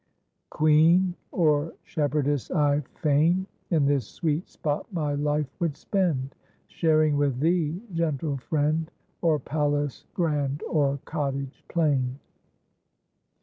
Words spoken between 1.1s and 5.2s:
or shepherdess, I fain In this sweet spot my